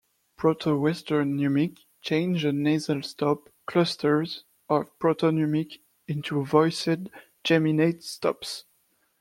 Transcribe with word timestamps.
Proto-Western 0.35 1.35
Numic 1.37 1.77
changed 2.01 2.43
the 2.43 2.51
nasal-stop 2.51 3.49
clusters 3.67 4.45
of 4.67 4.87
Proto-Numic 4.97 5.77
into 6.07 6.43
voiced 6.43 7.11
geminate 7.43 8.01
stops. 8.01 8.65